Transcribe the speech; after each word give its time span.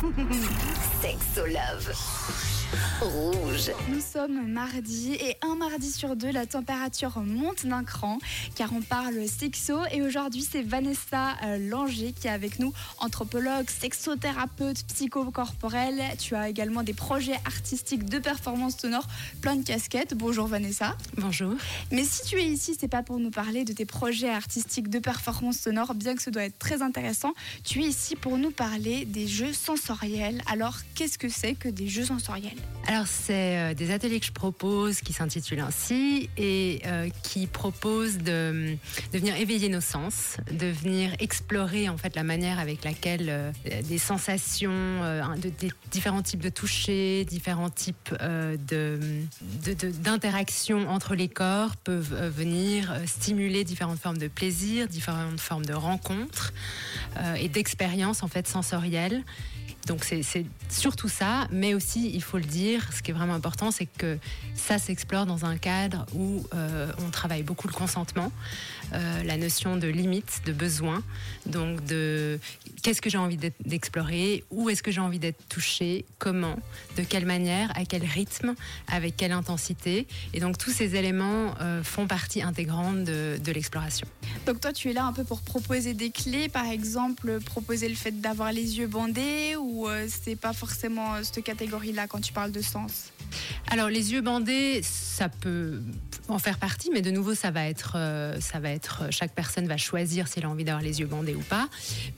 Sexo 1.02 1.44
Love. 1.44 2.59
Rouge. 3.00 3.72
Nous 3.88 4.00
sommes 4.00 4.46
mardi 4.46 5.14
et 5.14 5.36
un 5.42 5.56
mardi 5.56 5.90
sur 5.90 6.14
deux, 6.14 6.30
la 6.30 6.46
température 6.46 7.18
monte 7.18 7.66
d'un 7.66 7.82
cran 7.82 8.18
car 8.54 8.70
on 8.72 8.80
parle 8.80 9.26
sexo 9.26 9.80
et 9.90 10.02
aujourd'hui 10.02 10.46
c'est 10.48 10.62
Vanessa 10.62 11.36
euh, 11.44 11.58
Langer 11.58 12.12
qui 12.12 12.28
est 12.28 12.30
avec 12.30 12.58
nous, 12.58 12.72
anthropologue, 12.98 13.68
sexothérapeute, 13.68 14.84
psychocorporelle. 14.86 16.00
Tu 16.18 16.36
as 16.36 16.48
également 16.48 16.82
des 16.82 16.92
projets 16.92 17.40
artistiques 17.44 18.04
de 18.04 18.18
performance 18.18 18.76
sonore, 18.76 19.06
plein 19.40 19.56
de 19.56 19.64
casquettes. 19.64 20.14
Bonjour 20.14 20.46
Vanessa. 20.46 20.96
Bonjour. 21.16 21.54
Mais 21.90 22.04
si 22.04 22.24
tu 22.24 22.36
es 22.36 22.46
ici, 22.46 22.76
c'est 22.78 22.88
pas 22.88 23.02
pour 23.02 23.18
nous 23.18 23.30
parler 23.30 23.64
de 23.64 23.72
tes 23.72 23.86
projets 23.86 24.30
artistiques 24.30 24.90
de 24.90 25.00
performance 25.00 25.58
sonore, 25.58 25.94
bien 25.94 26.14
que 26.14 26.22
ce 26.22 26.30
doit 26.30 26.44
être 26.44 26.58
très 26.58 26.82
intéressant. 26.82 27.32
Tu 27.64 27.82
es 27.82 27.86
ici 27.86 28.14
pour 28.14 28.38
nous 28.38 28.52
parler 28.52 29.04
des 29.04 29.26
jeux 29.26 29.52
sensoriels. 29.52 30.42
Alors 30.46 30.78
qu'est-ce 30.94 31.18
que 31.18 31.28
c'est 31.28 31.54
que 31.54 31.68
des 31.68 31.88
jeux 31.88 32.04
sensoriels? 32.04 32.59
Alors, 32.86 33.06
c'est 33.06 33.58
euh, 33.58 33.74
des 33.74 33.92
ateliers 33.92 34.18
que 34.18 34.26
je 34.26 34.32
propose 34.32 35.00
qui 35.00 35.12
s'intitulent 35.12 35.60
ainsi 35.60 36.28
et 36.36 36.82
euh, 36.86 37.08
qui 37.22 37.46
proposent 37.46 38.18
de, 38.18 38.76
de 39.12 39.18
venir 39.18 39.36
éveiller 39.36 39.68
nos 39.68 39.80
sens, 39.80 40.38
de 40.50 40.66
venir 40.66 41.14
explorer 41.20 41.88
en 41.88 41.96
fait 41.96 42.16
la 42.16 42.24
manière 42.24 42.58
avec 42.58 42.82
laquelle 42.82 43.26
euh, 43.28 43.52
des 43.82 43.98
sensations, 43.98 44.72
de, 45.36 45.50
des 45.50 45.70
différents 45.92 46.22
types 46.22 46.40
de 46.40 46.48
toucher, 46.48 47.24
différents 47.26 47.70
types 47.70 48.12
d'interactions 50.02 50.88
entre 50.88 51.14
les 51.14 51.28
corps 51.28 51.76
peuvent 51.76 52.28
venir 52.36 52.92
stimuler 53.06 53.62
différentes 53.62 54.00
formes 54.00 54.18
de 54.18 54.28
plaisir, 54.28 54.88
différentes 54.88 55.38
formes 55.38 55.64
de 55.64 55.74
rencontres 55.74 56.52
et 57.38 57.48
d'expériences 57.48 58.22
en 58.22 58.28
fait 58.28 58.48
sensorielles. 58.48 59.22
Donc 59.86 60.04
c'est 60.04 60.22
surtout 60.68 61.08
ça, 61.08 61.48
mais 61.50 61.74
aussi, 61.74 62.10
il 62.12 62.22
faut 62.22 62.38
le 62.38 62.44
dire, 62.44 62.88
ce 62.94 63.02
qui 63.02 63.10
est 63.10 63.14
vraiment 63.14 63.34
important, 63.34 63.70
c'est 63.70 63.86
que 63.86 64.18
ça 64.54 64.78
s'explore 64.78 65.26
dans 65.26 65.44
un 65.44 65.56
cadre 65.56 66.06
où 66.14 66.46
euh, 66.54 66.92
on 66.98 67.10
travaille 67.10 67.42
beaucoup 67.42 67.66
le 67.66 67.72
consentement, 67.72 68.30
euh, 68.92 69.22
la 69.22 69.36
notion 69.36 69.76
de 69.76 69.88
limite, 69.88 70.42
de 70.44 70.52
besoin, 70.52 71.02
donc 71.46 71.84
de 71.86 72.38
qu'est-ce 72.82 73.00
que 73.00 73.10
j'ai 73.10 73.18
envie 73.18 73.38
d'explorer, 73.64 74.44
où 74.50 74.68
est-ce 74.68 74.82
que 74.82 74.90
j'ai 74.90 75.00
envie 75.00 75.18
d'être 75.18 75.48
touché, 75.48 76.04
comment, 76.18 76.56
de 76.96 77.02
quelle 77.02 77.26
manière, 77.26 77.72
à 77.76 77.84
quel 77.84 78.04
rythme, 78.04 78.54
avec 78.86 79.16
quelle 79.16 79.32
intensité. 79.32 80.06
Et 80.34 80.40
donc 80.40 80.58
tous 80.58 80.70
ces 80.70 80.94
éléments 80.94 81.54
euh, 81.60 81.82
font 81.82 82.06
partie 82.06 82.42
intégrante 82.42 83.04
de, 83.04 83.38
de 83.42 83.52
l'exploration. 83.52 84.06
Donc 84.46 84.60
toi, 84.60 84.72
tu 84.72 84.90
es 84.90 84.92
là 84.92 85.04
un 85.04 85.12
peu 85.12 85.24
pour 85.24 85.40
proposer 85.40 85.94
des 85.94 86.10
clés, 86.10 86.48
par 86.48 86.66
exemple, 86.66 87.40
proposer 87.40 87.88
le 87.88 87.94
fait 87.94 88.20
d'avoir 88.20 88.52
les 88.52 88.78
yeux 88.78 88.86
bandés 88.86 89.56
ou 89.56 89.69
euh, 89.88 90.06
c'est 90.08 90.36
pas 90.36 90.52
forcément 90.52 91.14
euh, 91.14 91.22
cette 91.22 91.44
catégorie-là 91.44 92.06
quand 92.06 92.20
tu 92.20 92.32
parles 92.32 92.52
de 92.52 92.62
sens? 92.62 93.12
Alors 93.70 93.88
les 93.88 94.12
yeux 94.12 94.20
bandés, 94.20 94.80
ça 94.82 95.28
peut 95.28 95.80
en 96.32 96.38
faire 96.38 96.58
partie, 96.58 96.90
mais 96.92 97.02
de 97.02 97.10
nouveau 97.10 97.34
ça 97.34 97.50
va 97.50 97.66
être, 97.66 97.94
euh, 97.96 98.40
ça 98.40 98.60
va 98.60 98.70
être 98.70 99.04
chaque 99.10 99.32
personne 99.32 99.66
va 99.66 99.76
choisir 99.76 100.28
s'il 100.28 100.44
a 100.44 100.48
envie 100.48 100.64
d'avoir 100.64 100.82
les 100.82 101.00
yeux 101.00 101.06
bandés 101.06 101.34
ou 101.34 101.40
pas. 101.42 101.68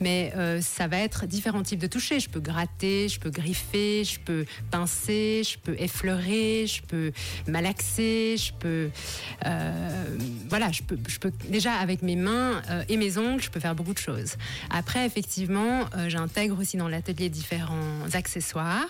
Mais 0.00 0.32
euh, 0.36 0.60
ça 0.60 0.86
va 0.86 0.98
être 0.98 1.26
différents 1.26 1.62
types 1.62 1.80
de 1.80 1.86
toucher. 1.86 2.20
Je 2.20 2.28
peux 2.28 2.40
gratter, 2.40 3.08
je 3.08 3.18
peux 3.18 3.30
griffer, 3.30 4.04
je 4.04 4.20
peux 4.20 4.44
pincer, 4.70 5.42
je 5.44 5.58
peux 5.58 5.76
effleurer, 5.78 6.66
je 6.66 6.82
peux 6.82 7.12
malaxer, 7.46 8.36
je 8.36 8.52
peux, 8.52 8.90
euh, 9.46 10.18
voilà, 10.48 10.72
je 10.72 10.82
peux, 10.82 10.98
je 11.08 11.18
peux 11.18 11.32
déjà 11.48 11.74
avec 11.74 12.02
mes 12.02 12.16
mains 12.16 12.62
euh, 12.70 12.84
et 12.88 12.96
mes 12.96 13.18
ongles, 13.18 13.42
je 13.42 13.50
peux 13.50 13.60
faire 13.60 13.74
beaucoup 13.74 13.94
de 13.94 13.98
choses. 13.98 14.36
Après 14.70 15.06
effectivement, 15.06 15.84
euh, 15.96 16.08
j'intègre 16.08 16.58
aussi 16.58 16.76
dans 16.76 16.88
l'atelier 16.88 17.28
différents 17.28 18.08
accessoires 18.12 18.88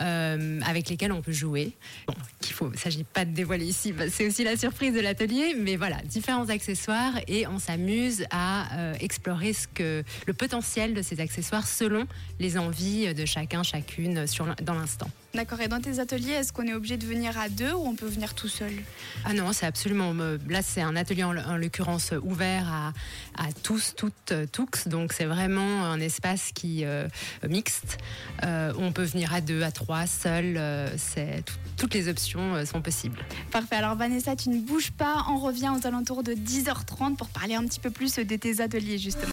euh, 0.00 0.60
avec 0.66 0.88
lesquels 0.88 1.12
on 1.12 1.22
peut 1.22 1.32
jouer. 1.32 1.72
Bon, 2.06 2.14
qu'il 2.40 2.54
faut, 2.54 2.72
s'agit 2.74 3.04
pas 3.04 3.24
de 3.24 3.32
dévoiler 3.32 3.66
ici, 3.66 3.92
que 3.92 4.08
c'est 4.08 4.26
aussi 4.26 4.44
la 4.48 4.56
surprise 4.56 4.94
de 4.94 5.00
l'atelier, 5.00 5.54
mais 5.58 5.76
voilà, 5.76 5.96
différents 6.04 6.48
accessoires 6.48 7.12
et 7.26 7.46
on 7.46 7.58
s'amuse 7.58 8.24
à 8.30 8.78
euh, 8.78 8.94
explorer 8.98 9.52
ce 9.52 9.68
que 9.68 10.02
le 10.26 10.32
potentiel 10.32 10.94
de 10.94 11.02
ces 11.02 11.20
accessoires 11.20 11.66
selon 11.66 12.06
les 12.40 12.56
envies 12.56 13.12
de 13.12 13.26
chacun, 13.26 13.62
chacune 13.62 14.24
dans 14.62 14.74
l'instant. 14.74 15.08
D'accord. 15.34 15.60
Et 15.60 15.68
dans 15.68 15.80
tes 15.80 15.98
ateliers, 16.00 16.30
est-ce 16.32 16.52
qu'on 16.54 16.66
est 16.66 16.72
obligé 16.72 16.96
de 16.96 17.04
venir 17.06 17.38
à 17.38 17.48
deux 17.50 17.72
ou 17.72 17.86
on 17.86 17.94
peut 17.94 18.06
venir 18.06 18.34
tout 18.34 18.48
seul? 18.48 18.72
Ah 19.26 19.34
non, 19.34 19.52
c'est 19.52 19.66
absolument. 19.66 20.12
euh, 20.18 20.38
Là, 20.48 20.62
c'est 20.62 20.80
un 20.80 20.96
atelier 20.96 21.22
en, 21.22 21.36
en 21.36 21.56
l'occurrence 21.58 22.12
ouvert 22.22 22.66
à, 22.72 22.92
à 23.36 23.52
tous, 23.62 23.94
toutes, 23.94 24.32
euh, 24.32 24.46
tous. 24.50 24.88
Donc, 24.88 25.12
c'est 25.12 25.26
vraiment 25.26 25.84
un 25.84 26.00
espace 26.00 26.50
qui 26.54 26.84
euh, 26.84 27.06
mixte. 27.46 27.98
Euh, 28.44 28.72
on 28.78 28.90
peut 28.90 29.04
venir 29.04 29.34
à 29.34 29.42
deux, 29.42 29.62
à 29.62 29.70
trois, 29.70 30.06
seul. 30.06 30.56
euh, 30.56 30.88
c'est 30.96 31.44
toutes 31.76 31.92
les 31.94 32.08
options 32.08 32.54
euh, 32.54 32.64
sont 32.64 32.80
possibles. 32.80 33.18
Parfait. 33.52 33.76
Alors 33.76 33.96
Vanessa, 33.96 34.34
tu 34.34 34.48
ne 34.48 34.60
bouges 34.60 34.90
pas. 34.92 35.26
On 35.28 35.38
revient 35.38 35.70
aux 35.78 35.86
alentours 35.86 36.22
de 36.22 36.32
10h30 36.32 37.16
pour 37.16 37.28
parler 37.28 37.54
un 37.54 37.64
petit 37.66 37.80
peu 37.80 37.90
plus 37.90 38.16
de 38.16 38.36
tes 38.36 38.60
ateliers 38.60 38.96
justement. 38.98 39.26